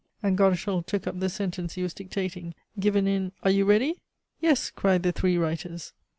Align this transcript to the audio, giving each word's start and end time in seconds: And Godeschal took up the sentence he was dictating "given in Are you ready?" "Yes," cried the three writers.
And 0.23 0.35
Godeschal 0.35 0.81
took 0.83 1.05
up 1.05 1.19
the 1.19 1.29
sentence 1.29 1.75
he 1.75 1.83
was 1.83 1.93
dictating 1.93 2.55
"given 2.79 3.05
in 3.07 3.33
Are 3.43 3.51
you 3.51 3.65
ready?" 3.65 4.01
"Yes," 4.39 4.71
cried 4.71 5.03
the 5.03 5.11
three 5.11 5.37
writers. 5.37 5.93